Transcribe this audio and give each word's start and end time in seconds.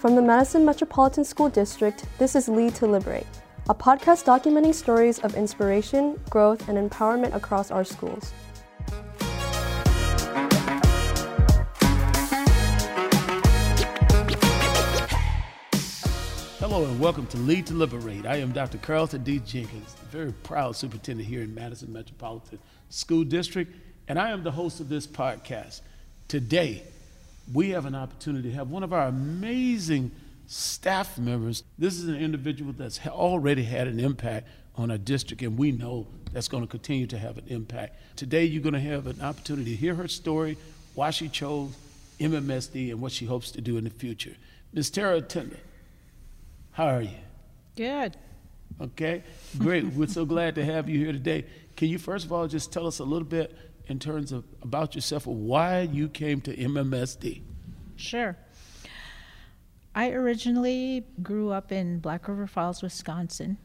From 0.00 0.14
the 0.14 0.22
Madison 0.22 0.64
Metropolitan 0.64 1.26
School 1.26 1.50
District, 1.50 2.06
this 2.18 2.34
is 2.34 2.48
Lead 2.48 2.74
to 2.76 2.86
Liberate, 2.86 3.26
a 3.68 3.74
podcast 3.74 4.24
documenting 4.24 4.74
stories 4.74 5.18
of 5.18 5.34
inspiration, 5.34 6.18
growth, 6.30 6.66
and 6.70 6.78
empowerment 6.78 7.34
across 7.34 7.70
our 7.70 7.84
schools. 7.84 8.32
Hello 16.60 16.86
and 16.86 16.98
welcome 16.98 17.26
to 17.26 17.36
Lead 17.36 17.66
to 17.66 17.74
Liberate. 17.74 18.24
I 18.24 18.36
am 18.36 18.52
Dr. 18.52 18.78
Carlton 18.78 19.22
D. 19.22 19.40
Jenkins, 19.40 19.96
very 20.10 20.32
proud 20.32 20.76
superintendent 20.76 21.28
here 21.28 21.42
in 21.42 21.54
Madison 21.54 21.92
Metropolitan 21.92 22.58
School 22.88 23.24
District, 23.24 23.70
and 24.08 24.18
I 24.18 24.30
am 24.30 24.44
the 24.44 24.50
host 24.50 24.80
of 24.80 24.88
this 24.88 25.06
podcast. 25.06 25.82
Today, 26.26 26.84
we 27.52 27.70
have 27.70 27.86
an 27.86 27.94
opportunity 27.94 28.50
to 28.50 28.54
have 28.54 28.70
one 28.70 28.82
of 28.82 28.92
our 28.92 29.08
amazing 29.08 30.10
staff 30.46 31.18
members. 31.18 31.62
This 31.78 31.94
is 31.98 32.08
an 32.08 32.16
individual 32.16 32.72
that's 32.72 33.04
already 33.06 33.62
had 33.62 33.86
an 33.86 34.00
impact 34.00 34.48
on 34.76 34.90
our 34.90 34.98
district, 34.98 35.42
and 35.42 35.58
we 35.58 35.72
know 35.72 36.06
that's 36.32 36.48
going 36.48 36.62
to 36.62 36.68
continue 36.68 37.06
to 37.08 37.18
have 37.18 37.38
an 37.38 37.44
impact. 37.48 37.96
Today, 38.16 38.44
you're 38.44 38.62
going 38.62 38.74
to 38.74 38.80
have 38.80 39.06
an 39.06 39.20
opportunity 39.20 39.72
to 39.72 39.76
hear 39.76 39.94
her 39.94 40.08
story, 40.08 40.56
why 40.94 41.10
she 41.10 41.28
chose 41.28 41.76
MMSD, 42.18 42.90
and 42.90 43.00
what 43.00 43.12
she 43.12 43.26
hopes 43.26 43.50
to 43.52 43.60
do 43.60 43.76
in 43.76 43.84
the 43.84 43.90
future. 43.90 44.36
Ms. 44.72 44.90
Tara 44.90 45.20
Tindall, 45.20 45.58
how 46.72 46.86
are 46.86 47.02
you? 47.02 47.10
Good. 47.76 48.16
Okay, 48.80 49.22
great. 49.58 49.84
We're 49.94 50.08
so 50.08 50.24
glad 50.24 50.54
to 50.54 50.64
have 50.64 50.88
you 50.88 50.98
here 50.98 51.12
today. 51.12 51.44
Can 51.76 51.88
you 51.88 51.98
first 51.98 52.24
of 52.24 52.32
all 52.32 52.46
just 52.46 52.72
tell 52.72 52.86
us 52.86 52.98
a 52.98 53.04
little 53.04 53.26
bit 53.26 53.56
in 53.86 53.98
terms 53.98 54.32
of 54.32 54.44
about 54.62 54.94
yourself 54.94 55.26
or 55.26 55.34
why 55.34 55.80
you 55.80 56.08
came 56.08 56.40
to 56.42 56.56
MMSD? 56.56 57.42
Sure. 58.00 58.36
I 59.94 60.10
originally 60.10 61.04
grew 61.22 61.50
up 61.50 61.72
in 61.72 61.98
Black 61.98 62.28
River 62.28 62.46
Falls, 62.46 62.82
Wisconsin. 62.82 63.58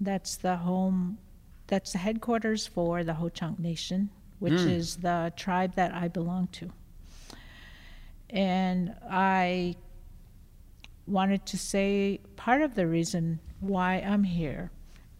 That's 0.00 0.36
the 0.36 0.56
home, 0.56 1.18
that's 1.66 1.92
the 1.92 1.98
headquarters 1.98 2.66
for 2.66 3.02
the 3.04 3.14
Ho 3.14 3.28
Chunk 3.28 3.58
Nation, 3.58 4.10
which 4.38 4.54
mm. 4.54 4.70
is 4.70 4.96
the 4.96 5.32
tribe 5.36 5.74
that 5.74 5.92
I 5.92 6.08
belong 6.08 6.48
to. 6.52 6.70
And 8.30 8.94
I 9.10 9.76
wanted 11.06 11.44
to 11.46 11.58
say 11.58 12.20
part 12.36 12.62
of 12.62 12.74
the 12.74 12.86
reason 12.86 13.40
why 13.60 13.96
I'm 13.96 14.24
here 14.24 14.70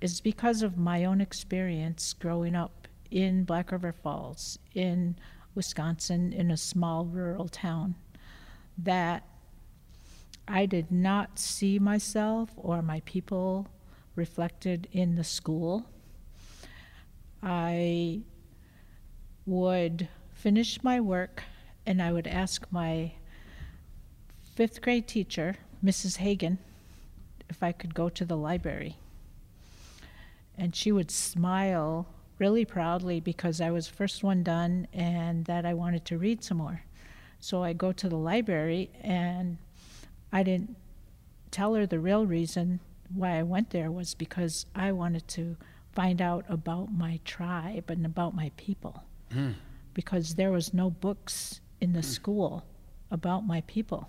is 0.01 0.21
because 0.21 0.63
of 0.63 0.79
my 0.79 1.05
own 1.05 1.21
experience 1.21 2.13
growing 2.13 2.55
up 2.55 2.89
in 3.11 3.45
Black 3.45 3.73
River 3.73 3.93
Falls, 3.93 4.59
in 4.75 5.17
Wisconsin, 5.55 6.33
in 6.33 6.51
a 6.51 6.57
small 6.57 7.05
rural 7.05 7.49
town, 7.49 7.95
that 8.79 9.25
I 10.49 10.67
did 10.67 10.91
not 10.91 11.39
see 11.39 11.79
myself 11.79 12.51
or 12.57 12.83
my 12.83 13.01
people 13.05 13.69
reflected 14.15 14.89
in 14.93 15.15
the 15.15 15.25
school. 15.25 15.87
I 17.43 18.21
would 19.47 20.09
finish 20.35 20.83
my 20.83 21.01
work 21.01 21.43
and 21.87 22.03
I 22.03 22.13
would 22.13 22.27
ask 22.27 22.67
my 22.71 23.13
fifth 24.55 24.83
grade 24.83 25.09
teacher, 25.09 25.57
Mrs. 25.85 26.17
Hagan, 26.19 26.59
if 27.49 27.63
I 27.63 27.73
could 27.73 27.95
go 27.95 28.09
to 28.11 28.25
the 28.25 28.37
library. 28.37 28.97
And 30.57 30.77
she 30.77 30.93
would 30.93 31.11
smile 31.11 32.07
really 32.39 32.65
proudly 32.65 33.21
because 33.21 33.61
I 33.61 33.71
was 33.71 33.89
first 33.89 34.23
one 34.23 34.43
done 34.43 34.87
and 34.93 35.45
that 35.47 35.65
I 35.65 35.75
wanted 35.75 36.05
to 36.07 36.19
read 36.19 36.45
some 36.45 36.59
more. 36.59 36.83
So 37.43 37.63
I 37.63 37.73
go 37.73 37.93
to 37.93 38.09
the 38.09 38.17
library 38.17 38.91
and 39.03 39.59
I 40.33 40.43
didn't 40.43 40.77
tell 41.51 41.75
her 41.75 41.87
the 41.87 41.99
real 41.99 42.25
reason 42.25 42.81
why 43.13 43.39
I 43.39 43.43
went 43.43 43.71
there 43.71 43.91
was 43.91 44.15
because 44.15 44.65
I 44.75 44.93
wanted 44.93 45.29
to 45.29 45.57
find 45.93 46.23
out 46.23 46.47
about 46.49 46.91
my 46.91 47.21
tribe 47.27 47.91
and 47.91 48.07
about 48.07 48.35
my 48.35 48.51
people. 48.57 49.05
Mm. 49.35 49.57
Because 49.93 50.37
there 50.37 50.51
was 50.51 50.73
no 50.73 50.89
books 50.89 51.61
in 51.81 51.93
the 51.93 52.01
mm. 52.01 52.05
school 52.05 52.65
about 53.11 53.47
my 53.47 53.61
people 53.67 54.09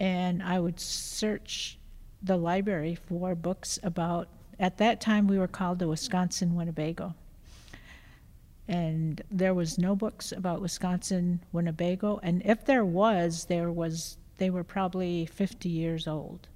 and 0.00 0.42
I 0.42 0.58
would 0.58 0.80
search 0.80 1.78
the 2.22 2.36
library 2.36 2.94
for 2.94 3.34
books 3.34 3.78
about, 3.82 4.28
at 4.58 4.78
that 4.78 5.00
time 5.00 5.28
we 5.28 5.38
were 5.38 5.46
called 5.46 5.78
the 5.78 5.86
Wisconsin 5.86 6.56
Winnebago. 6.56 7.14
And 8.70 9.20
there 9.32 9.52
was 9.52 9.78
no 9.78 9.96
books 9.96 10.30
about 10.30 10.62
Wisconsin 10.62 11.40
Winnebago, 11.50 12.20
and 12.22 12.40
if 12.44 12.64
there 12.64 12.84
was, 12.84 13.46
there 13.46 13.68
was 13.72 14.16
they 14.36 14.48
were 14.48 14.62
probably 14.62 15.26
50 15.26 15.68
years 15.68 16.06
old. 16.06 16.46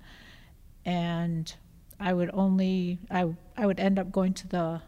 And 0.84 1.53
I 1.98 2.12
would 2.12 2.30
only 2.32 3.00
I 3.10 3.34
I 3.56 3.66
would 3.66 3.80
end 3.80 3.98
up 3.98 4.12
going 4.12 4.32
to 4.34 4.47
the 4.47 4.82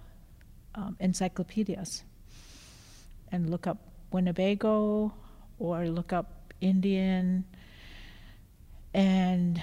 um, 0.76 0.96
encyclopedias 1.00 2.04
and 3.32 3.50
look 3.50 3.66
up 3.66 3.78
Winnebago 4.12 5.12
or 5.58 5.88
look 5.88 6.12
up 6.12 6.54
Indian 6.60 7.44
and 8.94 9.60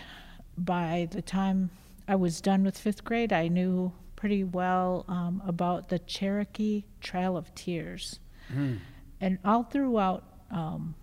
by 0.57 1.07
the 1.09 1.21
time 1.21 1.69
I 2.07 2.15
was 2.15 2.41
done 2.41 2.63
with 2.63 2.77
fifth 2.77 3.03
grade, 3.03 3.33
I 3.33 3.47
knew 3.47 3.93
pretty 4.23 4.45
well 4.45 5.03
um, 5.09 5.43
about 5.45 5.89
the 5.89 5.99
Cherokee 5.99 6.85
Trail 7.01 7.35
of 7.35 7.53
Tears. 7.55 8.21
Mm. 8.55 8.79
And 9.19 9.37
all 9.43 9.63
throughout 9.63 10.23
um, 10.49 10.95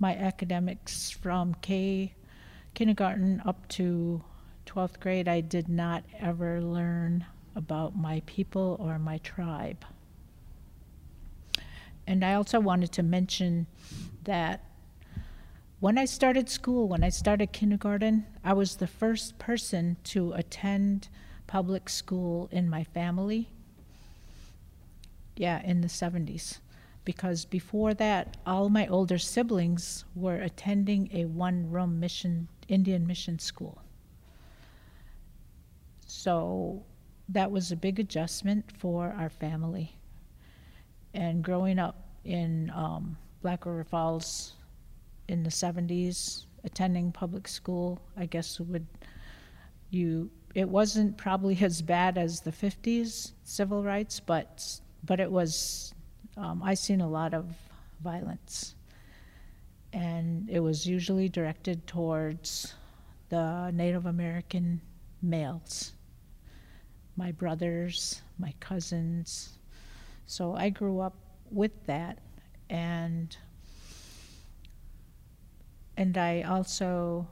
my 0.00 0.16
academics 0.16 1.08
from 1.08 1.54
K 1.62 2.16
kindergarten 2.74 3.40
up 3.46 3.68
to 3.68 4.24
12th 4.66 4.98
grade, 4.98 5.28
I 5.28 5.40
did 5.40 5.68
not 5.68 6.02
ever 6.18 6.60
learn 6.60 7.24
about 7.54 7.96
my 7.96 8.22
people 8.26 8.76
or 8.80 8.98
my 8.98 9.18
tribe. 9.18 9.84
And 12.08 12.24
I 12.24 12.34
also 12.34 12.58
wanted 12.58 12.90
to 12.94 13.04
mention 13.04 13.68
that 14.24 14.64
when 15.78 15.96
I 15.96 16.06
started 16.06 16.48
school, 16.48 16.88
when 16.88 17.04
I 17.04 17.10
started 17.10 17.52
kindergarten, 17.52 18.26
I 18.42 18.52
was 18.52 18.74
the 18.74 18.88
first 18.88 19.38
person 19.38 19.96
to 20.06 20.32
attend 20.32 21.08
public 21.54 21.88
school 21.88 22.48
in 22.50 22.68
my 22.68 22.82
family. 22.82 23.48
Yeah, 25.36 25.62
in 25.62 25.82
the 25.82 25.86
70s. 25.86 26.58
Because 27.04 27.44
before 27.44 27.94
that, 27.94 28.36
all 28.44 28.68
my 28.68 28.88
older 28.88 29.18
siblings 29.18 30.04
were 30.16 30.34
attending 30.34 31.08
a 31.12 31.26
one 31.26 31.70
room 31.70 32.00
mission, 32.00 32.48
Indian 32.66 33.06
mission 33.06 33.38
school. 33.38 33.80
So 36.08 36.82
that 37.28 37.52
was 37.52 37.70
a 37.70 37.76
big 37.76 38.00
adjustment 38.00 38.64
for 38.76 39.14
our 39.16 39.30
family. 39.30 39.94
And 41.14 41.44
growing 41.44 41.78
up 41.78 42.02
in 42.24 42.72
um, 42.74 43.16
Black 43.42 43.64
River 43.64 43.84
Falls, 43.84 44.54
in 45.28 45.44
the 45.44 45.50
70s 45.50 46.44
attending 46.64 47.10
public 47.10 47.48
school 47.48 47.98
i 48.14 48.26
guess 48.26 48.60
would 48.60 48.86
you 49.88 50.30
it 50.54 50.68
wasn't 50.68 51.16
probably 51.16 51.58
as 51.60 51.82
bad 51.82 52.16
as 52.16 52.40
the 52.40 52.50
50s 52.52 53.32
civil 53.42 53.82
rights 53.82 54.20
but 54.20 54.80
but 55.04 55.20
it 55.20 55.30
was 55.30 55.94
um, 56.36 56.62
i 56.62 56.74
seen 56.74 57.00
a 57.00 57.08
lot 57.08 57.34
of 57.34 57.46
violence. 58.02 58.74
And 59.94 60.50
it 60.50 60.58
was 60.58 60.84
usually 60.86 61.28
directed 61.28 61.86
towards 61.86 62.74
the 63.28 63.70
native 63.70 64.06
american 64.06 64.80
males 65.22 65.92
my 67.16 67.32
brothers 67.32 68.22
my 68.38 68.52
cousins. 68.60 69.58
So 70.26 70.54
i 70.54 70.68
grew 70.68 71.00
up 71.00 71.14
with 71.50 71.86
that 71.86 72.18
and 72.68 73.36
and 75.96 76.18
I 76.18 76.42
also, 76.42 77.26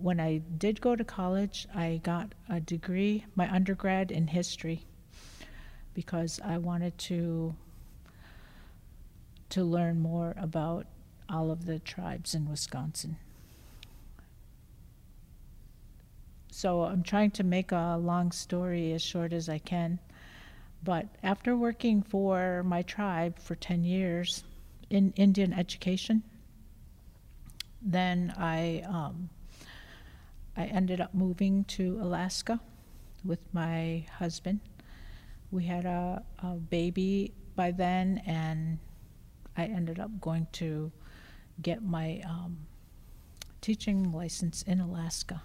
when 0.00 0.20
I 0.20 0.38
did 0.38 0.80
go 0.80 0.96
to 0.96 1.04
college, 1.04 1.66
I 1.74 2.00
got 2.02 2.34
a 2.48 2.60
degree, 2.60 3.24
my 3.34 3.52
undergrad 3.52 4.10
in 4.10 4.28
history, 4.28 4.84
because 5.94 6.40
I 6.44 6.58
wanted 6.58 6.96
to 6.98 7.54
to 9.50 9.64
learn 9.64 9.98
more 9.98 10.34
about 10.36 10.86
all 11.28 11.50
of 11.50 11.64
the 11.64 11.78
tribes 11.78 12.34
in 12.34 12.48
Wisconsin. 12.50 13.16
So 16.50 16.82
I'm 16.82 17.02
trying 17.02 17.30
to 17.32 17.44
make 17.44 17.72
a 17.72 17.96
long 17.96 18.30
story 18.30 18.92
as 18.92 19.00
short 19.00 19.32
as 19.32 19.48
I 19.48 19.58
can. 19.58 20.00
But 20.82 21.06
after 21.22 21.56
working 21.56 22.02
for 22.02 22.62
my 22.62 22.82
tribe 22.82 23.38
for 23.38 23.54
10 23.54 23.84
years 23.84 24.44
in 24.90 25.12
Indian 25.16 25.52
education, 25.52 26.22
then 27.80 28.34
I 28.36 28.82
um, 28.86 29.30
I 30.58 30.64
ended 30.64 31.00
up 31.00 31.14
moving 31.14 31.62
to 31.64 32.00
Alaska 32.02 32.58
with 33.24 33.38
my 33.52 34.04
husband. 34.18 34.58
We 35.52 35.64
had 35.64 35.84
a, 35.84 36.24
a 36.42 36.54
baby 36.54 37.32
by 37.54 37.70
then, 37.70 38.20
and 38.26 38.80
I 39.56 39.66
ended 39.66 40.00
up 40.00 40.20
going 40.20 40.48
to 40.54 40.90
get 41.62 41.84
my 41.84 42.20
um, 42.24 42.58
teaching 43.60 44.10
license 44.10 44.62
in 44.62 44.80
Alaska. 44.80 45.42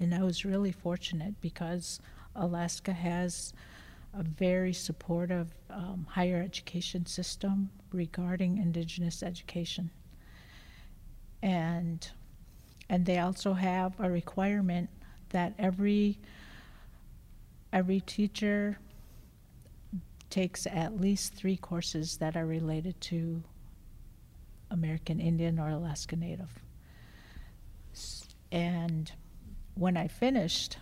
And 0.00 0.12
I 0.12 0.24
was 0.24 0.44
really 0.44 0.72
fortunate 0.72 1.40
because 1.40 2.00
Alaska 2.34 2.92
has 2.92 3.52
a 4.12 4.24
very 4.24 4.72
supportive 4.72 5.54
um, 5.70 6.04
higher 6.10 6.42
education 6.42 7.06
system 7.06 7.70
regarding 7.92 8.58
Indigenous 8.58 9.22
education. 9.22 9.90
And, 11.42 12.10
and 12.88 13.04
they 13.04 13.18
also 13.18 13.52
have 13.52 13.98
a 14.00 14.10
requirement 14.10 14.88
that 15.30 15.54
every, 15.58 16.18
every 17.72 18.00
teacher 18.00 18.78
takes 20.30 20.66
at 20.66 21.00
least 21.00 21.34
three 21.34 21.56
courses 21.56 22.16
that 22.18 22.36
are 22.36 22.46
related 22.46 23.00
to 23.00 23.42
American 24.70 25.20
Indian 25.20 25.58
or 25.58 25.68
Alaska 25.68 26.16
Native. 26.16 26.50
And 28.50 29.10
when 29.74 29.96
I 29.96 30.08
finished 30.08 30.78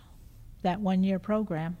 that 0.61 0.79
one 0.79 1.03
year 1.03 1.19
program, 1.19 1.77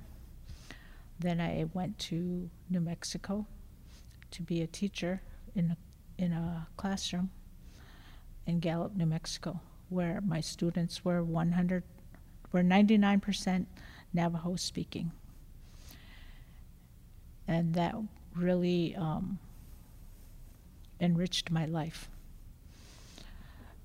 then 1.19 1.41
I 1.41 1.65
went 1.73 1.97
to 1.99 2.49
New 2.69 2.79
Mexico 2.79 3.45
to 4.31 4.43
be 4.43 4.61
a 4.61 4.67
teacher 4.67 5.21
in 5.55 5.71
a, 5.71 6.21
in 6.21 6.31
a 6.31 6.67
classroom 6.77 7.31
in 8.45 8.59
Gallup, 8.59 8.95
New 8.95 9.05
Mexico, 9.05 9.59
where 9.89 10.21
my 10.21 10.41
students 10.41 11.03
were 11.03 11.23
100 11.23 11.83
were 12.51 12.61
99% 12.61 13.65
Navajo 14.13 14.55
speaking. 14.55 15.11
And 17.47 17.73
that 17.75 17.95
really 18.35 18.95
um, 18.95 19.39
enriched 20.99 21.51
my 21.51 21.65
life. 21.65 22.09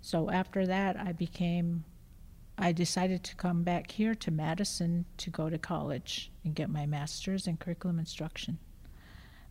So 0.01 0.31
after 0.31 0.67
that, 0.67 0.97
I 0.97 1.13
became, 1.13 1.85
I 2.59 2.73
decided 2.73 3.23
to 3.25 3.37
come 3.37 3.63
back 3.63 3.91
here 3.91 4.15
to 4.17 4.31
Madison 4.31 5.05
to 5.19 5.31
go 5.31 5.49
to 5.49 5.59
college 5.59 6.31
and 6.45 6.55
get 6.55 6.71
my 6.71 6.87
master's 6.87 7.47
in 7.47 7.57
curriculum 7.57 7.99
instruction. 7.99 8.59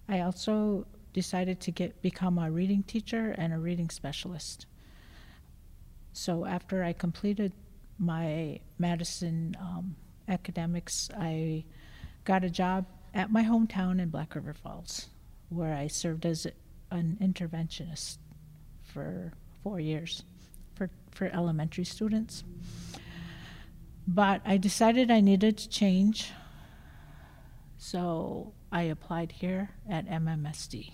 I 0.10 0.20
also 0.20 0.86
decided 1.14 1.60
to 1.62 1.72
get 1.72 2.02
become 2.02 2.38
a 2.38 2.52
reading 2.52 2.84
teacher 2.84 3.34
and 3.38 3.54
a 3.54 3.58
reading 3.58 3.90
specialist. 3.90 4.66
So 6.14 6.46
after 6.46 6.84
I 6.84 6.94
completed 6.94 7.54
my 7.98 8.60
Madison 8.78 9.56
um, 9.60 9.96
academics, 10.28 11.10
I 11.18 11.66
got 12.26 12.44
a 12.44 12.50
job 12.50 12.86
at 13.14 13.32
my 13.32 13.44
hometown 13.44 14.02
in 14.02 14.10
Black 14.10 14.36
River 14.36 14.54
Falls, 14.54 15.08
where 15.50 15.74
I 15.76 15.88
served 15.88 16.26
as 16.26 16.48
an 16.92 17.18
interventionist 17.22 18.18
for 18.84 19.34
four 19.64 19.80
years 19.80 20.24
for, 20.76 20.90
for 21.12 21.28
elementary 21.28 21.86
students. 21.86 22.44
But 24.08 24.42
I 24.46 24.58
decided 24.58 25.12
I 25.12 25.22
needed 25.22 25.58
to 25.60 25.70
change, 25.70 26.32
so 27.78 28.54
I 28.72 28.84
applied 28.84 29.32
here 29.34 29.70
at 29.90 30.08
MMSD. 30.08 30.94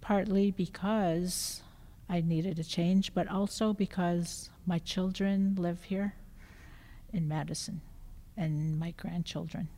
Partly 0.00 0.50
because 0.50 1.62
I 2.08 2.20
needed 2.20 2.58
a 2.58 2.64
change, 2.64 3.14
but 3.14 3.28
also 3.28 3.72
because 3.72 4.50
my 4.66 4.78
children 4.78 5.54
live 5.58 5.84
here 5.84 6.14
in 7.12 7.26
Madison 7.28 7.80
and 8.36 8.78
my 8.78 8.90
grandchildren. 8.92 9.68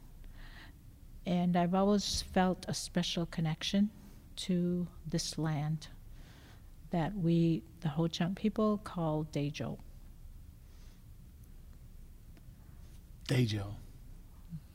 And 1.26 1.56
I've 1.56 1.74
always 1.74 2.22
felt 2.22 2.64
a 2.68 2.74
special 2.74 3.26
connection 3.26 3.90
to 4.36 4.86
this 5.06 5.38
land 5.38 5.88
that 6.90 7.16
we, 7.16 7.62
the 7.80 7.88
Ho 7.88 8.06
Chunk 8.08 8.36
people, 8.38 8.78
call 8.78 9.26
Dejo. 9.32 9.78
Dejo. 13.28 13.74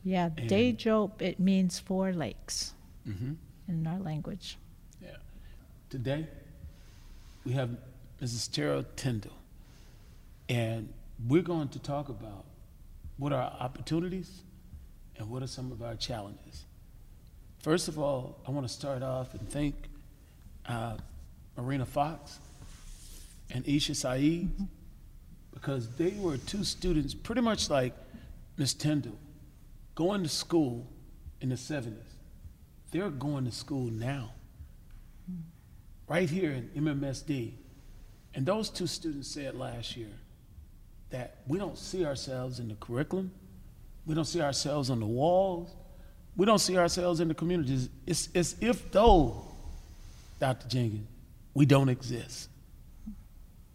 Yeah, 0.02 0.30
And- 0.36 0.48
Dejo, 0.50 1.10
it 1.20 1.38
means 1.40 1.78
four 1.78 2.12
lakes 2.12 2.74
Mm-hmm. 3.06 3.32
in 3.68 3.86
our 3.86 3.98
language. 3.98 4.58
Yeah. 5.02 5.16
Today, 5.88 6.28
we 7.44 7.52
have 7.52 7.70
Mrs. 8.20 8.52
Tara 8.52 8.84
Tindall, 8.96 9.32
and 10.48 10.92
we're 11.26 11.42
going 11.42 11.68
to 11.68 11.78
talk 11.78 12.08
about 12.08 12.44
what 13.16 13.32
are 13.32 13.42
our 13.42 13.56
opportunities 13.60 14.42
and 15.16 15.28
what 15.30 15.42
are 15.42 15.46
some 15.46 15.72
of 15.72 15.82
our 15.82 15.94
challenges. 15.94 16.64
First 17.60 17.88
of 17.88 17.98
all, 17.98 18.40
I 18.46 18.50
want 18.50 18.66
to 18.66 18.72
start 18.72 19.02
off 19.02 19.34
and 19.34 19.48
thank 19.48 19.74
uh, 20.66 20.96
Marina 21.56 21.86
Fox 21.86 22.38
and 23.50 23.66
Isha 23.66 23.94
Saeed 23.94 24.50
because 25.52 25.88
they 25.96 26.10
were 26.18 26.36
two 26.38 26.64
students, 26.64 27.14
pretty 27.14 27.42
much 27.42 27.68
like 27.68 27.92
Miss 28.56 28.72
Tindall, 28.72 29.18
going 29.94 30.22
to 30.22 30.28
school 30.28 30.86
in 31.40 31.50
the 31.50 31.54
70s. 31.54 31.94
They're 32.92 33.10
going 33.10 33.44
to 33.44 33.52
school 33.52 33.90
now 33.90 34.32
right 36.10 36.28
here 36.28 36.50
in 36.50 36.68
MMSD. 36.84 37.52
And 38.34 38.44
those 38.44 38.68
two 38.68 38.88
students 38.88 39.28
said 39.28 39.54
last 39.54 39.96
year 39.96 40.10
that 41.10 41.36
we 41.46 41.56
don't 41.56 41.78
see 41.78 42.04
ourselves 42.04 42.58
in 42.58 42.68
the 42.68 42.74
curriculum, 42.74 43.30
we 44.06 44.16
don't 44.16 44.24
see 44.24 44.40
ourselves 44.40 44.90
on 44.90 44.98
the 44.98 45.06
walls, 45.06 45.70
we 46.36 46.46
don't 46.46 46.58
see 46.58 46.76
ourselves 46.76 47.20
in 47.20 47.28
the 47.28 47.34
communities. 47.34 47.88
It's 48.08 48.28
as 48.34 48.56
if 48.60 48.90
though, 48.90 49.44
Dr. 50.40 50.66
Jenkins, 50.66 51.06
we 51.54 51.64
don't 51.64 51.88
exist. 51.88 52.48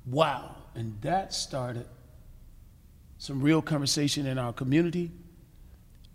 Wow. 0.05 0.57
And 0.75 1.01
that 1.03 1.33
started 1.33 1.85
some 3.17 3.41
real 3.41 3.61
conversation 3.61 4.25
in 4.25 4.37
our 4.37 4.51
community 4.51 5.09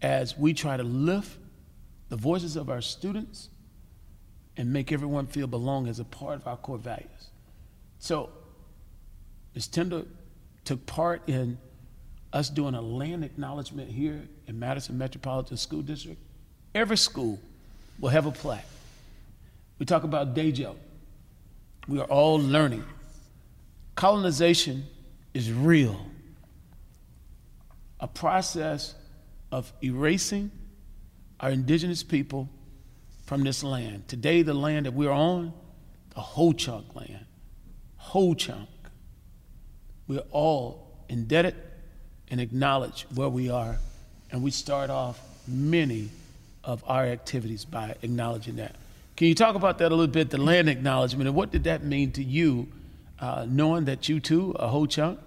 as 0.03 0.37
we 0.37 0.53
try 0.53 0.77
to 0.77 0.83
lift 0.83 1.39
the 2.11 2.17
voices 2.17 2.57
of 2.57 2.69
our 2.69 2.83
students 2.83 3.49
and 4.61 4.71
make 4.75 4.93
everyone 4.93 5.27
feel 5.27 5.47
belong 5.47 5.89
as 5.89 6.01
a 6.01 6.05
part 6.05 6.35
of 6.35 6.47
our 6.47 6.57
core 6.59 6.77
values. 6.77 7.31
So, 7.99 8.29
Ms. 9.55 9.69
Tindall 9.69 10.07
took 10.67 10.85
part 10.85 11.27
in 11.27 11.57
us 12.35 12.51
doing 12.51 12.75
a 12.75 12.83
land 12.83 13.25
acknowledgement 13.25 13.91
here 13.91 14.21
in 14.47 14.59
Madison 14.59 14.99
Metropolitan 14.99 15.57
School 15.57 15.81
District. 15.81 16.21
Every 16.75 16.99
school 16.99 17.41
will 18.01 18.11
have 18.11 18.27
a 18.27 18.31
plaque. 18.31 18.67
We 19.79 19.87
talk 19.87 20.05
about 20.05 20.35
Dejo. 20.35 20.77
We 21.89 21.99
are 21.99 22.05
all 22.05 22.39
learning. 22.39 22.85
Colonization 23.95 24.85
is 25.33 25.51
real. 25.51 25.99
A 27.99 28.07
process 28.07 28.95
of 29.51 29.73
erasing 29.83 30.51
our 31.41 31.49
indigenous 31.49 32.03
people 32.03 32.51
from 33.31 33.45
this 33.45 33.63
land. 33.63 34.09
Today, 34.09 34.43
the 34.43 34.53
land 34.53 34.87
that 34.87 34.93
we're 34.93 35.13
on, 35.13 35.53
the 36.17 36.21
Ho 36.21 36.53
Chunk 36.53 36.97
land, 36.97 37.27
Ho 37.95 38.35
Chunk. 38.35 38.69
We're 40.09 40.25
all 40.33 41.05
indebted 41.09 41.55
and 42.29 42.41
acknowledge 42.41 43.07
where 43.15 43.29
we 43.29 43.49
are, 43.49 43.79
and 44.33 44.43
we 44.43 44.51
start 44.51 44.91
off 44.91 45.21
many 45.47 46.09
of 46.65 46.83
our 46.89 47.05
activities 47.05 47.65
by 47.65 47.95
acknowledging 48.03 48.57
that. 48.57 48.75
Can 49.15 49.29
you 49.29 49.37
talk 49.37 49.55
about 49.55 49.79
that 49.79 49.93
a 49.93 49.95
little 49.95 50.13
bit, 50.13 50.31
the 50.31 50.43
land 50.43 50.69
acknowledgement, 50.69 51.29
and 51.29 51.37
what 51.37 51.53
did 51.53 51.63
that 51.65 51.85
mean 51.85 52.11
to 52.11 52.25
you, 52.25 52.67
uh, 53.21 53.47
knowing 53.49 53.85
that 53.85 54.09
you 54.09 54.19
too 54.19 54.57
are 54.59 54.71
Ho 54.71 54.87
Chunk? 54.87 55.21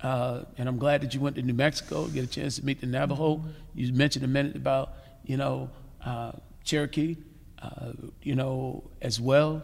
Uh, 0.00 0.44
and 0.56 0.70
I'm 0.70 0.78
glad 0.78 1.02
that 1.02 1.12
you 1.12 1.20
went 1.20 1.36
to 1.36 1.42
New 1.42 1.52
Mexico, 1.52 2.06
get 2.06 2.24
a 2.24 2.28
chance 2.28 2.56
to 2.56 2.64
meet 2.64 2.80
the 2.80 2.86
Navajo. 2.86 3.44
You 3.74 3.92
mentioned 3.92 4.24
a 4.24 4.28
minute 4.28 4.56
about, 4.56 4.94
you 5.26 5.36
know, 5.36 5.68
uh, 6.02 6.32
Cherokee, 6.64 7.16
uh, 7.60 7.92
you 8.22 8.34
know, 8.34 8.90
as 9.02 9.20
well. 9.20 9.62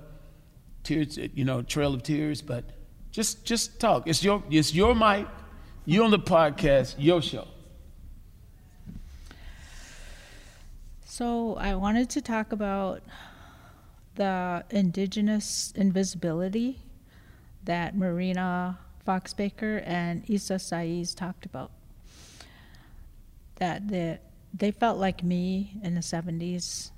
Tears, 0.82 1.18
you 1.34 1.44
know, 1.44 1.62
Trail 1.62 1.94
of 1.94 2.02
Tears. 2.02 2.42
But 2.42 2.64
just, 3.10 3.44
just 3.44 3.78
talk. 3.78 4.06
It's 4.06 4.22
your, 4.24 4.42
it's 4.50 4.74
your 4.74 4.94
mic. 4.94 5.26
You 5.84 6.04
on 6.04 6.10
the 6.10 6.18
podcast. 6.18 6.94
Your 6.98 7.22
show. 7.22 7.46
So 11.04 11.56
I 11.56 11.74
wanted 11.74 12.08
to 12.10 12.22
talk 12.22 12.52
about 12.52 13.02
the 14.14 14.64
indigenous 14.70 15.72
invisibility 15.76 16.78
that 17.64 17.96
Marina 17.96 18.78
Foxbaker 19.06 19.82
and 19.86 20.24
Issa 20.28 20.54
Saiz 20.54 21.14
talked 21.14 21.44
about. 21.44 21.70
That 23.56 23.88
the, 23.88 24.18
they 24.54 24.70
felt 24.70 24.98
like 24.98 25.22
me 25.22 25.74
in 25.82 25.94
the 25.94 26.00
70s 26.00 26.90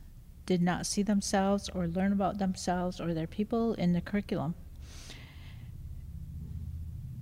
did 0.46 0.62
not 0.62 0.86
see 0.86 1.02
themselves 1.02 1.68
or 1.74 1.86
learn 1.86 2.12
about 2.12 2.38
themselves 2.38 3.00
or 3.00 3.14
their 3.14 3.26
people 3.26 3.74
in 3.74 3.92
the 3.92 4.00
curriculum. 4.00 4.54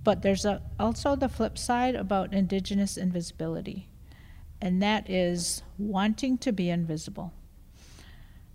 But 0.03 0.21
there's 0.21 0.43
a, 0.45 0.61
also 0.79 1.15
the 1.15 1.29
flip 1.29 1.57
side 1.57 1.95
about 1.95 2.33
indigenous 2.33 2.97
invisibility, 2.97 3.87
and 4.61 4.81
that 4.83 5.09
is 5.09 5.63
wanting 5.77 6.37
to 6.39 6.51
be 6.51 6.69
invisible. 6.69 7.33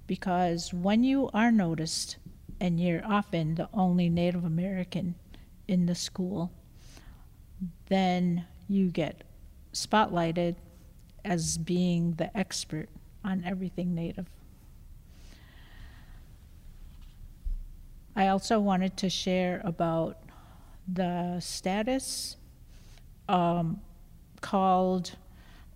Because 0.07 0.75
when 0.75 1.05
you 1.05 1.31
are 1.33 1.51
noticed, 1.51 2.17
and 2.61 2.81
you're 2.81 3.05
often 3.07 3.55
the 3.55 3.69
only 3.73 4.09
Native 4.09 4.45
American 4.45 5.15
in 5.67 5.87
the 5.87 5.95
school, 5.95 6.51
then 7.89 8.47
you 8.69 8.91
get 8.91 9.23
spotlighted 9.73 10.57
as 11.25 11.59
being 11.59 12.15
the 12.15 12.37
expert 12.37 12.89
on 13.25 13.43
everything 13.45 13.95
Native. 13.95 14.29
I 18.19 18.27
also 18.27 18.59
wanted 18.59 18.97
to 18.97 19.09
share 19.09 19.63
about 19.63 20.19
the 20.93 21.39
status 21.39 22.37
um, 23.29 23.81
called 24.41 25.15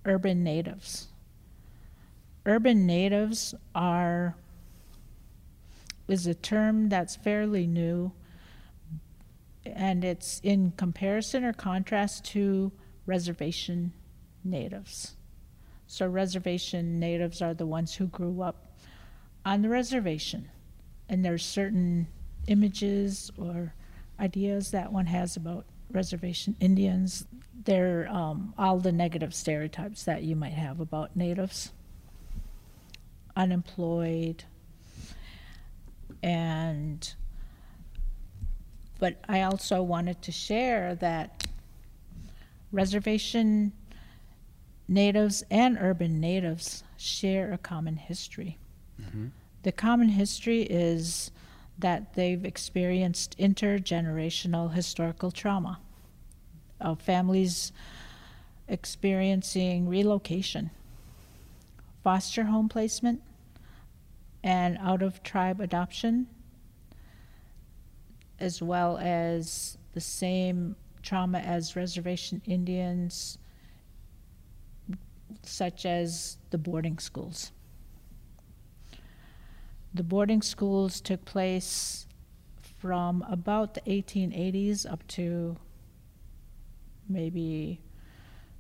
urban 0.04 0.42
natives. 0.42 1.06
Urban 2.44 2.84
natives 2.84 3.54
are 3.76 4.34
is 6.08 6.26
a 6.26 6.34
term 6.34 6.88
that's 6.88 7.14
fairly 7.14 7.64
new 7.64 8.10
and 9.64 10.04
it's 10.04 10.40
in 10.42 10.72
comparison 10.72 11.44
or 11.44 11.52
contrast 11.52 12.24
to 12.24 12.72
reservation 13.06 13.92
natives. 14.42 15.14
So, 15.86 16.08
reservation 16.08 16.98
natives 16.98 17.40
are 17.40 17.54
the 17.54 17.66
ones 17.66 17.94
who 17.94 18.08
grew 18.08 18.42
up 18.42 18.74
on 19.46 19.62
the 19.62 19.68
reservation, 19.68 20.50
and 21.08 21.24
there's 21.24 21.44
certain 21.44 22.08
images 22.46 23.30
or 23.36 23.74
ideas 24.20 24.70
that 24.70 24.92
one 24.92 25.06
has 25.06 25.36
about 25.36 25.64
reservation 25.90 26.56
Indians. 26.60 27.26
They're 27.64 28.08
um, 28.10 28.54
all 28.58 28.78
the 28.78 28.92
negative 28.92 29.34
stereotypes 29.34 30.04
that 30.04 30.22
you 30.22 30.34
might 30.34 30.52
have 30.54 30.80
about 30.80 31.14
natives 31.16 31.72
unemployed, 33.36 34.44
and 36.22 37.14
but 38.98 39.16
I 39.28 39.42
also 39.42 39.82
wanted 39.82 40.22
to 40.22 40.32
share 40.32 40.94
that 40.96 41.46
reservation 42.70 43.72
natives 44.86 45.42
and 45.50 45.76
urban 45.80 46.20
natives 46.20 46.84
share 46.96 47.52
a 47.52 47.58
common 47.58 47.96
history. 47.96 48.58
Mm-hmm. 49.00 49.28
The 49.62 49.72
common 49.72 50.08
history 50.08 50.62
is 50.62 51.30
that 51.78 52.14
they've 52.14 52.44
experienced 52.44 53.36
intergenerational 53.38 54.72
historical 54.72 55.30
trauma 55.30 55.80
of 56.80 57.00
families 57.00 57.72
experiencing 58.68 59.88
relocation, 59.88 60.70
foster 62.02 62.44
home 62.44 62.68
placement, 62.68 63.22
and 64.42 64.78
out 64.78 65.02
of 65.02 65.22
tribe 65.22 65.60
adoption, 65.60 66.26
as 68.40 68.60
well 68.60 68.98
as 68.98 69.78
the 69.92 70.00
same 70.00 70.74
trauma 71.02 71.38
as 71.38 71.76
reservation 71.76 72.40
Indians, 72.46 73.38
such 75.42 75.86
as 75.86 76.38
the 76.50 76.58
boarding 76.58 76.98
schools. 76.98 77.52
The 79.94 80.02
boarding 80.02 80.40
schools 80.40 81.00
took 81.00 81.24
place 81.24 82.06
from 82.78 83.24
about 83.28 83.74
the 83.74 83.82
1880s 83.82 84.90
up 84.90 85.06
to 85.08 85.56
maybe 87.08 87.80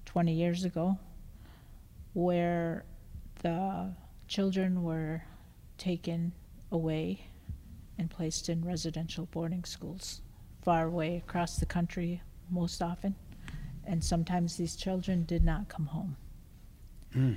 20 0.04 0.32
years 0.32 0.64
ago, 0.64 0.98
where 2.12 2.84
the 3.42 3.94
children 4.28 4.82
were 4.82 5.22
taken 5.78 6.32
away 6.70 7.26
and 7.98 8.10
placed 8.10 8.48
in 8.48 8.62
residential 8.64 9.26
boarding 9.26 9.64
schools 9.64 10.20
far 10.62 10.86
away 10.86 11.16
across 11.16 11.56
the 11.56 11.66
country 11.66 12.22
most 12.50 12.82
often. 12.82 13.14
And 13.84 14.04
sometimes 14.04 14.56
these 14.56 14.76
children 14.76 15.24
did 15.24 15.44
not 15.44 15.68
come 15.68 15.86
home. 15.86 16.16
Mm. 17.14 17.36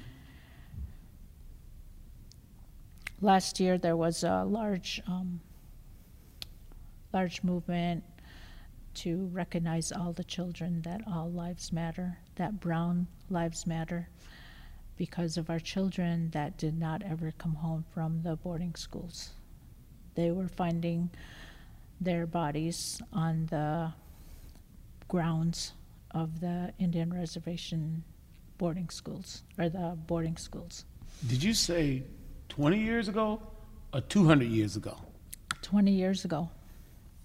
Last 3.21 3.59
year 3.59 3.77
there 3.77 3.97
was 3.97 4.23
a 4.23 4.43
large 4.43 5.01
um, 5.07 5.39
large 7.13 7.43
movement 7.43 8.03
to 8.93 9.29
recognize 9.33 9.91
all 9.91 10.13
the 10.13 10.23
children 10.23 10.81
that 10.83 11.01
all 11.07 11.29
lives 11.31 11.71
matter 11.71 12.17
that 12.35 12.59
brown 12.59 13.07
lives 13.29 13.65
matter 13.67 14.07
because 14.97 15.37
of 15.37 15.49
our 15.49 15.59
children 15.59 16.29
that 16.31 16.57
did 16.57 16.77
not 16.77 17.03
ever 17.03 17.33
come 17.37 17.55
home 17.55 17.83
from 17.93 18.21
the 18.21 18.35
boarding 18.37 18.73
schools. 18.75 19.31
They 20.15 20.31
were 20.31 20.47
finding 20.47 21.09
their 21.99 22.25
bodies 22.25 23.01
on 23.11 23.45
the 23.47 23.91
grounds 25.07 25.73
of 26.11 26.39
the 26.39 26.73
indian 26.79 27.13
reservation 27.13 28.03
boarding 28.57 28.89
schools 28.89 29.43
or 29.57 29.69
the 29.69 29.97
boarding 30.07 30.37
schools. 30.37 30.85
Did 31.27 31.43
you 31.43 31.53
say 31.53 32.03
20 32.55 32.79
years 32.79 33.09
ago 33.09 33.41
or 33.93 33.99
200 33.99 34.47
years 34.47 34.77
ago? 34.77 34.97
20 35.61 35.91
years 35.91 36.23
ago. 36.23 36.49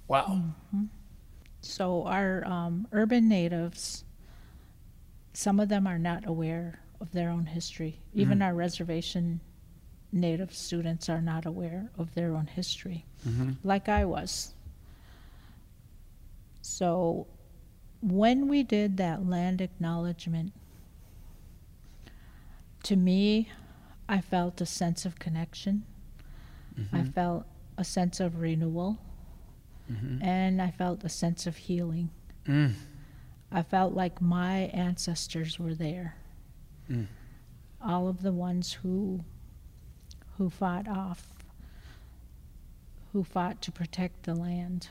Wow. 0.09 0.27
Mm-hmm. 0.75 0.85
So, 1.61 2.05
our 2.05 2.45
um, 2.47 2.89
urban 2.91 3.29
natives, 3.29 4.03
some 5.33 5.61
of 5.61 5.69
them 5.69 5.87
are 5.87 5.99
not 5.99 6.27
aware 6.27 6.81
of 7.01 7.13
their 7.13 7.31
own 7.31 7.47
history. 7.47 8.01
Even 8.13 8.39
mm-hmm. 8.39 8.43
our 8.43 8.55
reservation 8.55 9.41
native 10.11 10.53
students 10.53 11.09
are 11.09 11.21
not 11.21 11.47
aware 11.47 11.89
of 11.97 12.13
their 12.15 12.35
own 12.35 12.47
history, 12.49 13.05
mm-hmm. 13.29 13.53
like 13.63 13.89
I 13.89 14.05
was. 14.05 14.55
So, 16.63 17.29
when 18.03 18.49
we 18.49 18.65
did 18.65 18.97
that 18.97 19.29
land 19.29 19.61
acknowledgement, 19.61 20.53
to 22.83 22.97
me, 22.97 23.49
I 24.11 24.21
felt 24.21 24.61
a 24.61 24.67
sense 24.67 25.05
of 25.05 25.21
connection. 25.21 25.85
Mm-hmm. 26.77 26.97
I 26.97 27.05
felt 27.05 27.47
a 27.79 27.85
sense 27.85 28.19
of 28.19 28.41
renewal. 28.41 28.99
Mm-hmm. 29.91 30.21
And 30.25 30.61
I 30.61 30.73
felt 30.73 31.05
a 31.05 31.09
sense 31.09 31.47
of 31.47 31.57
healing. 31.57 32.11
Mm. 32.45 32.73
I 33.53 33.63
felt 33.63 33.95
like 33.95 34.21
my 34.21 34.63
ancestors 34.75 35.61
were 35.61 35.75
there. 35.75 36.17
Mm. 36.91 37.07
All 37.81 38.09
of 38.09 38.23
the 38.23 38.33
ones 38.33 38.73
who 38.73 39.21
who 40.39 40.51
fought 40.51 40.89
off 40.89 41.29
who 43.13 43.23
fought 43.23 43.63
to 43.63 43.71
protect 43.71 44.25
the 44.25 44.35
land 44.35 44.89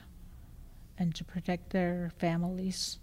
and 0.98 1.14
to 1.16 1.26
protect 1.26 1.72
their 1.72 2.12
families. 2.18 3.00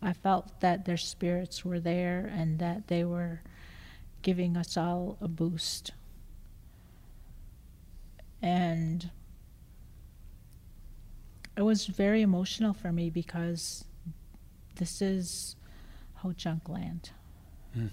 I 0.00 0.12
felt 0.12 0.60
that 0.60 0.84
their 0.84 0.96
spirits 0.96 1.64
were 1.64 1.80
there 1.80 2.30
and 2.32 2.60
that 2.60 2.86
they 2.86 3.02
were 3.02 3.42
giving 4.22 4.56
us 4.56 4.76
all 4.76 5.16
a 5.20 5.28
boost. 5.28 5.92
And 8.42 9.10
it 11.56 11.62
was 11.62 11.86
very 11.86 12.22
emotional 12.22 12.72
for 12.72 12.92
me 12.92 13.10
because 13.10 13.84
this 14.76 15.02
is 15.02 15.56
Ho 16.16 16.32
Chunk 16.32 16.68
land. 16.68 17.10
Mm. 17.76 17.90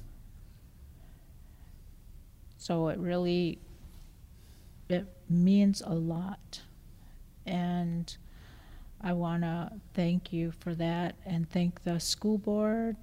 So 2.57 2.89
it 2.89 2.99
really 2.99 3.59
it 4.87 5.07
means 5.29 5.81
a 5.81 5.93
lot. 5.93 6.61
And 7.45 8.15
I 9.01 9.13
want 9.13 9.43
to 9.43 9.71
thank 9.93 10.31
you 10.31 10.51
for 10.51 10.75
that 10.75 11.15
and 11.25 11.49
thank 11.49 11.83
the 11.83 11.99
school 11.99 12.37
board 12.37 12.97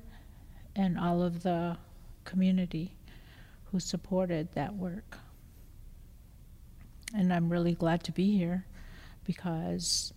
and 0.75 0.99
all 0.99 1.23
of 1.23 1.43
the 1.43 1.76
community 2.25 2.95
who 3.73 3.81
supported 3.81 4.52
that 4.52 4.76
work. 4.76 5.19
And 7.14 7.33
I'm 7.33 7.49
really 7.50 7.75
glad 7.75 8.05
to 8.05 8.12
be 8.12 8.37
here 8.37 8.67
because 9.25 10.12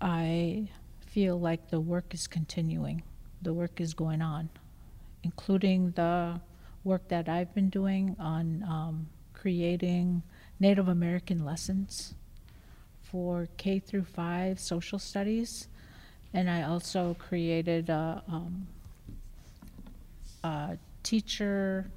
I 0.00 0.68
feel 1.06 1.38
like 1.38 1.68
the 1.68 1.80
work 1.80 2.14
is 2.14 2.26
continuing, 2.26 3.02
the 3.42 3.52
work 3.52 3.80
is 3.80 3.94
going 3.94 4.22
on, 4.22 4.48
including 5.22 5.92
the 5.92 6.40
work 6.84 7.08
that 7.08 7.28
I've 7.28 7.54
been 7.54 7.68
doing 7.68 8.16
on 8.18 8.64
um, 8.66 9.08
creating 9.32 10.22
Native 10.60 10.88
American 10.88 11.44
lessons 11.44 12.14
for 13.02 13.48
K 13.56 13.78
through 13.78 14.04
5 14.04 14.58
social 14.58 14.98
studies. 14.98 15.68
And 16.32 16.50
I 16.50 16.62
also 16.62 17.16
created 17.18 17.88
a, 17.88 18.22
um, 18.28 18.66
a 20.44 20.78
teacher 21.08 21.90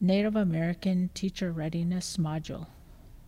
Native 0.00 0.34
American 0.34 1.10
teacher 1.12 1.52
readiness 1.52 2.16
module 2.16 2.66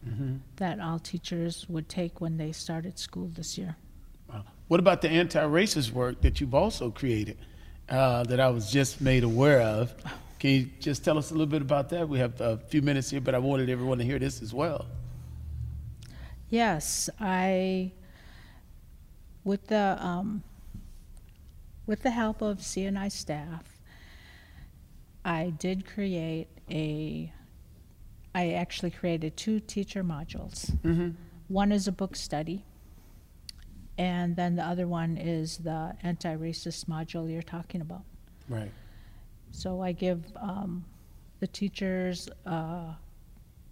mm-hmm. 0.08 0.36
that 0.56 0.80
all 0.80 0.98
teachers 0.98 1.66
would 1.68 1.86
take 1.90 2.18
when 2.18 2.38
they 2.38 2.50
started 2.50 2.98
school 2.98 3.30
this 3.34 3.58
year. 3.58 3.76
Wow. 4.30 4.44
What 4.68 4.80
about 4.80 5.02
the 5.02 5.10
anti 5.10 5.42
racist 5.44 5.92
work 5.92 6.22
that 6.22 6.40
you've 6.40 6.54
also 6.54 6.90
created 6.90 7.36
uh, 7.90 8.24
that 8.24 8.40
I 8.40 8.48
was 8.48 8.72
just 8.72 9.02
made 9.02 9.22
aware 9.22 9.60
of? 9.60 9.94
Can 10.38 10.50
you 10.50 10.70
just 10.80 11.04
tell 11.04 11.18
us 11.18 11.30
a 11.30 11.34
little 11.34 11.46
bit 11.46 11.60
about 11.60 11.90
that? 11.90 12.08
We 12.08 12.18
have 12.18 12.40
a 12.40 12.56
few 12.56 12.80
minutes 12.80 13.10
here, 13.10 13.20
but 13.20 13.34
I 13.34 13.38
wanted 13.38 13.68
everyone 13.68 13.98
to 13.98 14.04
hear 14.04 14.18
this 14.18 14.40
as 14.40 14.54
well. 14.54 14.86
Yes, 16.48 17.10
I 17.20 17.92
with 19.44 19.66
the 19.66 19.98
um, 20.00 20.42
with 21.86 22.02
the 22.02 22.10
help 22.10 22.40
of 22.40 22.58
CNI 22.58 23.12
staff, 23.12 23.75
I 25.26 25.50
did 25.50 25.84
create 25.84 26.46
a. 26.70 27.32
I 28.32 28.52
actually 28.52 28.92
created 28.92 29.36
two 29.36 29.58
teacher 29.58 30.04
modules. 30.04 30.70
Mm-hmm. 30.82 31.10
One 31.48 31.72
is 31.72 31.88
a 31.88 31.92
book 31.92 32.14
study, 32.14 32.64
and 33.98 34.36
then 34.36 34.54
the 34.54 34.62
other 34.62 34.86
one 34.86 35.16
is 35.16 35.58
the 35.58 35.96
anti-racist 36.02 36.86
module 36.86 37.30
you're 37.30 37.42
talking 37.42 37.80
about. 37.80 38.04
Right. 38.48 38.70
So 39.50 39.80
I 39.80 39.92
give 39.92 40.22
um, 40.36 40.84
the 41.40 41.48
teachers 41.48 42.28
a 42.44 42.94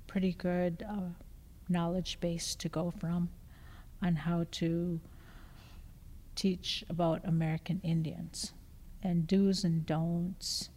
pretty 0.09 0.33
good 0.33 0.85
uh, 0.89 1.11
knowledge 1.69 2.19
base 2.21 2.57
to 2.57 2.69
go 2.69 2.93
from 2.99 3.29
on 4.03 4.17
how 4.17 4.47
to 4.53 5.01
teach 6.35 6.85
about 6.89 7.25
American 7.25 7.81
Indians 7.85 8.55
and 9.03 9.27
do's 9.27 9.63
and 9.63 9.87
don'ts. 9.87 10.71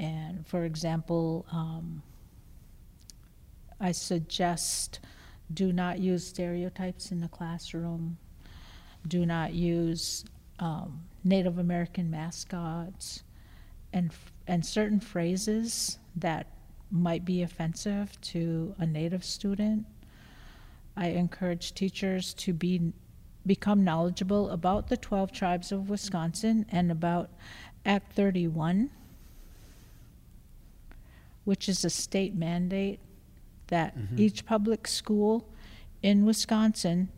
And 0.00 0.46
for 0.46 0.64
example, 0.64 1.44
um, 1.52 2.02
I 3.78 3.92
suggest 3.92 4.98
do 5.52 5.74
not 5.74 5.98
use 5.98 6.26
stereotypes 6.26 7.12
in 7.12 7.20
the 7.20 7.28
classroom, 7.28 8.16
do 9.06 9.26
not 9.26 9.52
use 9.52 10.24
um, 10.58 11.02
Native 11.22 11.58
American 11.58 12.10
mascots, 12.10 13.24
and, 13.92 14.10
and 14.46 14.64
certain 14.64 15.00
phrases 15.00 15.98
that 16.16 16.46
might 16.90 17.26
be 17.26 17.42
offensive 17.42 18.18
to 18.22 18.74
a 18.78 18.86
Native 18.86 19.22
student. 19.22 19.84
I 20.96 21.08
encourage 21.08 21.74
teachers 21.74 22.32
to 22.34 22.54
be 22.54 22.92
become 23.46 23.84
knowledgeable 23.84 24.50
about 24.50 24.88
the 24.88 24.96
12 24.96 25.32
tribes 25.32 25.72
of 25.72 25.88
Wisconsin 25.88 26.66
and 26.70 26.90
about 26.92 27.30
Act 27.86 28.12
31, 28.12 28.90
which 31.44 31.68
is 31.68 31.84
a 31.84 31.90
state 31.90 32.34
mandate 32.34 33.00
that 33.68 33.96
each 34.16 34.44
public 34.44 34.86
school 34.86 35.48
in 36.02 36.26
Wisconsin 36.26 37.08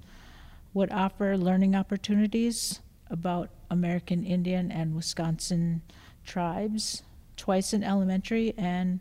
would 0.75 0.91
offer 0.93 1.37
learning 1.37 1.75
opportunities 1.75 2.81
about 3.11 3.51
American 3.71 4.25
Indian 4.25 4.71
and 4.71 4.95
Wisconsin 4.95 5.83
tribes 6.25 7.03
twice 7.37 7.73
in 7.73 7.83
elementary 7.83 8.55
and 8.57 9.01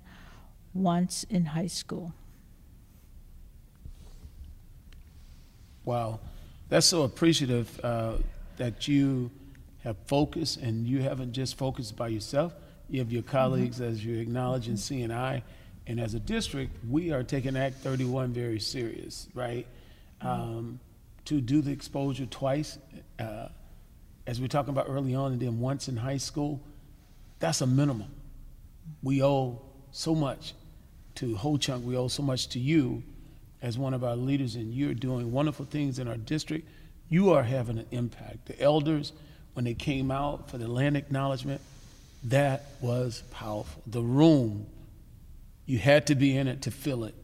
once 0.74 1.24
in 1.30 1.46
high 1.48 1.68
school. 1.68 2.14
Wow, 5.84 6.20
that's 6.70 6.88
so 6.88 7.04
appreciative 7.04 7.80
uh, 7.84 8.18
that 8.58 8.88
you 8.88 9.32
have 9.84 9.98
focused 10.06 10.58
and 10.58 10.88
you 10.88 11.02
haven't 11.02 11.34
just 11.34 11.58
focused 11.58 11.96
by 11.96 12.08
yourself. 12.10 12.54
You 12.92 13.00
have 13.00 13.12
your 13.12 13.24
colleagues, 13.24 13.80
as 13.80 14.04
you 14.04 14.20
acknowledge 14.20 14.68
in 14.68 14.74
CNI, 14.74 15.44
and 15.88 15.98
as 15.98 16.14
a 16.14 16.20
district, 16.20 16.76
we 16.90 17.14
are 17.14 17.24
taking 17.24 17.56
Act 17.56 17.76
31 17.78 18.34
very 18.34 18.60
serious, 18.60 19.30
right? 19.34 19.66
Um, 20.20 20.82
to 21.26 21.40
do 21.40 21.62
the 21.62 21.72
exposure 21.72 22.26
twice, 22.26 22.78
uh, 23.18 23.48
as 24.28 24.42
we 24.42 24.46
are 24.46 24.50
talking 24.50 24.72
about 24.72 24.88
early 24.90 25.16
on, 25.16 25.32
and 25.32 25.42
then 25.42 25.62
once 25.62 25.88
in 25.88 25.96
high 25.96 26.18
school, 26.18 26.62
that's 27.40 27.62
a 27.62 27.66
minimum. 27.66 28.12
We 29.02 29.24
owe 29.24 29.62
so 29.92 30.14
much 30.14 30.54
to 31.16 31.34
Ho 31.38 31.56
Chunk. 31.56 31.86
We 31.86 31.96
owe 31.96 32.10
so 32.10 32.24
much 32.24 32.50
to 32.50 32.60
you 32.60 33.04
as 33.62 33.78
one 33.78 33.94
of 33.94 34.04
our 34.04 34.18
leaders, 34.18 34.56
and 34.56 34.74
you're 34.74 34.94
doing 34.94 35.32
wonderful 35.32 35.66
things 35.66 35.98
in 35.98 36.10
our 36.10 36.18
district. 36.18 36.68
You 37.08 37.32
are 37.32 37.44
having 37.44 37.78
an 37.78 37.88
impact. 37.92 38.48
The 38.48 38.62
elders, 38.62 39.14
when 39.54 39.64
they 39.64 39.76
came 39.76 40.12
out 40.12 40.50
for 40.50 40.58
the 40.58 40.68
land 40.68 40.98
acknowledgement, 40.98 41.62
that 42.24 42.66
was 42.82 43.24
powerful. 43.32 43.82
The 43.88 44.02
room, 44.02 44.68
you 45.66 45.78
had 45.78 46.08
to 46.08 46.16
be 46.16 46.38
in 46.38 46.48
it 46.48 46.62
to 46.64 46.72
feel 46.72 47.04
it, 47.04 47.16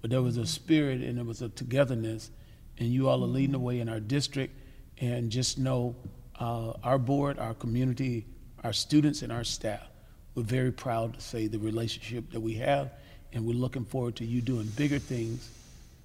but 0.00 0.10
there 0.10 0.22
was 0.22 0.36
a 0.36 0.46
spirit 0.46 1.00
and 1.00 1.18
there 1.18 1.24
was 1.24 1.42
a 1.42 1.48
togetherness, 1.48 2.30
and 2.78 2.88
you 2.88 3.08
all 3.08 3.22
are 3.22 3.28
leading 3.28 3.52
the 3.52 3.58
way 3.58 3.80
in 3.80 3.88
our 3.88 4.00
district. 4.00 4.54
And 5.00 5.30
just 5.30 5.58
know 5.58 5.96
uh, 6.38 6.72
our 6.84 6.98
board, 6.98 7.38
our 7.38 7.54
community, 7.54 8.24
our 8.62 8.72
students, 8.72 9.22
and 9.22 9.32
our 9.32 9.44
staff, 9.44 9.82
we're 10.34 10.42
very 10.42 10.70
proud 10.70 11.14
to 11.14 11.20
say 11.20 11.46
the 11.46 11.58
relationship 11.58 12.30
that 12.30 12.40
we 12.40 12.54
have, 12.54 12.90
and 13.32 13.44
we're 13.44 13.54
looking 13.54 13.84
forward 13.84 14.16
to 14.16 14.24
you 14.24 14.40
doing 14.40 14.66
bigger 14.76 14.98
things 14.98 15.50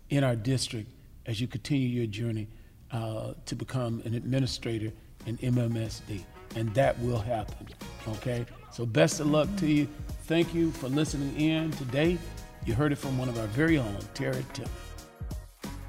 in 0.10 0.24
our 0.24 0.36
district 0.36 0.90
as 1.26 1.40
you 1.40 1.48
continue 1.48 1.88
your 1.88 2.08
journey 2.08 2.48
uh, 2.92 3.34
to 3.46 3.56
become 3.56 4.02
an 4.06 4.14
administrator 4.14 4.92
in 5.26 5.38
MMSD. 5.38 6.24
And 6.56 6.74
that 6.74 7.00
will 7.00 7.20
happen, 7.20 7.68
okay? 8.08 8.46
So, 8.72 8.86
best 8.86 9.20
of 9.20 9.28
luck 9.28 9.48
to 9.58 9.68
you. 9.68 9.88
Thank 10.24 10.54
you 10.54 10.72
for 10.72 10.88
listening 10.90 11.40
in 11.40 11.72
today. 11.72 12.18
You 12.66 12.74
heard 12.74 12.92
it 12.92 12.98
from 12.98 13.18
one 13.18 13.30
of 13.30 13.38
our 13.40 13.48
very 13.48 13.78
own, 13.78 13.98
Tara 14.14 14.42
Tip. 14.54 14.70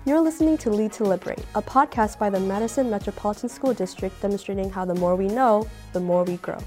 You're 0.05 0.21
listening 0.21 0.57
to 0.59 0.71
Lead 0.71 0.93
to 0.95 1.05
Liberate, 1.05 1.45
a 1.55 1.61
podcast 1.61 2.19
by 2.19 2.31
the 2.31 2.41
Madison 2.41 2.89
Metropolitan 2.89 3.49
School 3.49 3.75
District 3.75 4.19
demonstrating 4.23 4.71
how 4.71 4.85
the 4.85 4.95
more 4.95 5.17
we 5.17 5.27
know, 5.27 5.69
the 5.93 6.01
more 6.01 6.25
we 6.25 6.37
grow. 6.39 6.59